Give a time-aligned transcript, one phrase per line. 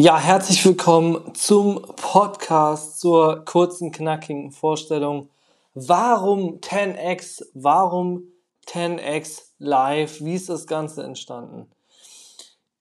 [0.00, 5.28] Ja, herzlich willkommen zum Podcast zur kurzen, knackigen Vorstellung.
[5.74, 7.44] Warum 10x?
[7.52, 8.22] Warum
[8.68, 10.20] 10x live?
[10.20, 11.66] Wie ist das Ganze entstanden?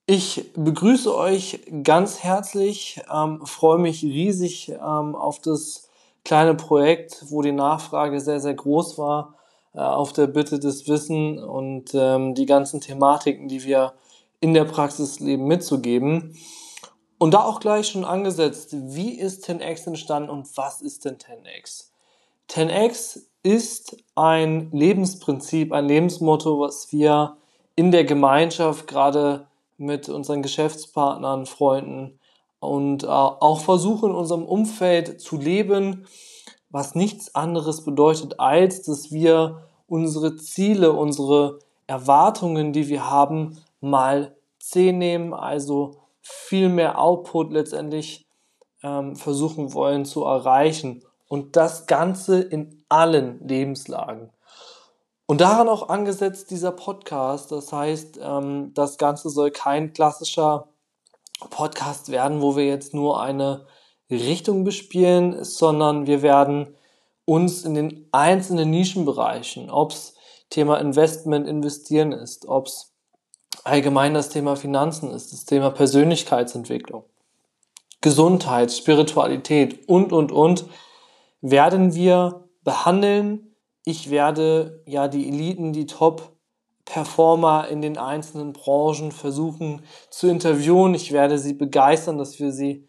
[0.05, 5.89] Ich begrüße euch ganz herzlich, ähm, freue mich riesig ähm, auf das
[6.23, 9.33] kleine Projekt, wo die Nachfrage sehr, sehr groß war,
[9.73, 13.93] äh, auf der Bitte des Wissen und ähm, die ganzen Thematiken, die wir
[14.39, 16.37] in der Praxis leben, mitzugeben.
[17.17, 21.89] Und da auch gleich schon angesetzt, wie ist 10x entstanden und was ist denn 10x?
[22.49, 27.37] 10x ist ein Lebensprinzip, ein Lebensmotto, was wir
[27.75, 32.19] in der Gemeinschaft gerade mit unseren Geschäftspartnern, Freunden
[32.59, 36.07] und äh, auch versuchen in unserem Umfeld zu leben,
[36.69, 44.35] was nichts anderes bedeutet, als dass wir unsere Ziele, unsere Erwartungen, die wir haben, mal
[44.59, 45.95] 10 nehmen, also
[46.27, 48.27] viel mehr Output letztendlich
[48.83, 51.03] ähm, versuchen wollen zu erreichen.
[51.27, 54.31] Und das Ganze in allen Lebenslagen.
[55.25, 57.51] Und daran auch angesetzt dieser Podcast.
[57.51, 60.69] Das heißt, ähm, das Ganze soll kein klassischer
[61.49, 63.65] Podcast werden, wo wir jetzt nur eine
[64.09, 66.75] Richtung bespielen, sondern wir werden
[67.25, 70.15] uns in den einzelnen Nischenbereichen, ob es
[70.49, 72.93] Thema Investment, Investieren ist, ob es
[73.67, 77.03] allgemein das Thema Finanzen ist, das Thema Persönlichkeitsentwicklung,
[78.01, 80.65] Gesundheit, Spiritualität und, und, und,
[81.41, 83.55] werden wir behandeln.
[83.85, 90.93] Ich werde ja die Eliten, die Top-Performer in den einzelnen Branchen versuchen zu interviewen.
[90.93, 92.87] Ich werde sie begeistern, dass wir sie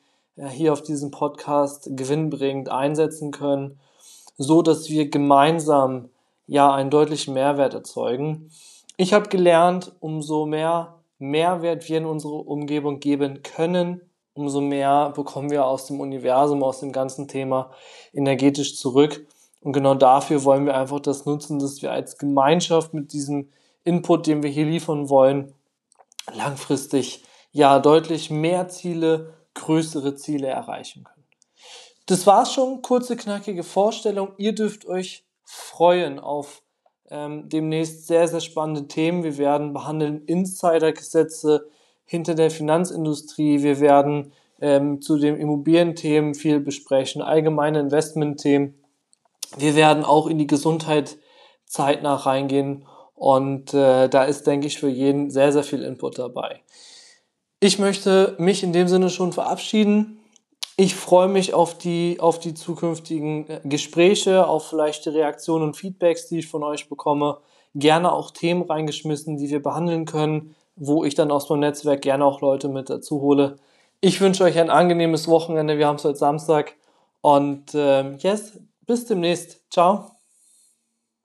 [0.50, 3.80] hier auf diesem Podcast gewinnbringend einsetzen können,
[4.36, 6.10] so dass wir gemeinsam
[6.46, 8.50] ja einen deutlichen Mehrwert erzeugen.
[9.00, 14.00] Ich habe gelernt, umso mehr Mehrwert wir in unsere Umgebung geben können,
[14.34, 17.70] umso mehr bekommen wir aus dem Universum, aus dem ganzen Thema
[18.12, 19.24] energetisch zurück.
[19.60, 23.50] Und genau dafür wollen wir einfach das nutzen, dass wir als Gemeinschaft mit diesem
[23.84, 25.54] Input, den wir hier liefern wollen,
[26.34, 27.22] langfristig
[27.52, 31.24] ja deutlich mehr Ziele, größere Ziele erreichen können.
[32.06, 34.32] Das war's schon, kurze, knackige Vorstellung.
[34.38, 36.62] Ihr dürft euch freuen auf
[37.10, 39.24] ähm, demnächst sehr, sehr spannende Themen.
[39.24, 41.68] Wir werden behandeln Insidergesetze
[42.04, 43.62] hinter der Finanzindustrie.
[43.62, 48.74] Wir werden ähm, zu den Immobilienthemen viel besprechen, allgemeine Investmentthemen.
[49.56, 51.18] Wir werden auch in die Gesundheit
[51.66, 56.60] zeitnah reingehen und äh, da ist, denke ich, für jeden sehr, sehr viel Input dabei.
[57.60, 60.17] Ich möchte mich in dem Sinne schon verabschieden.
[60.80, 65.76] Ich freue mich auf die, auf die zukünftigen äh, Gespräche, auf vielleicht die Reaktionen und
[65.76, 67.38] Feedbacks, die ich von euch bekomme.
[67.74, 72.24] Gerne auch Themen reingeschmissen, die wir behandeln können, wo ich dann aus meinem Netzwerk gerne
[72.24, 73.56] auch Leute mit dazu hole.
[74.00, 75.78] Ich wünsche euch ein angenehmes Wochenende.
[75.78, 76.76] Wir haben es heute Samstag.
[77.22, 79.60] Und äh, yes, bis demnächst.
[79.70, 80.17] Ciao.